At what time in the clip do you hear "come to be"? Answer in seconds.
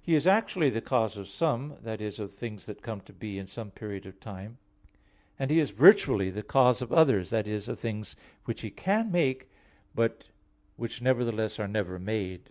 2.80-3.38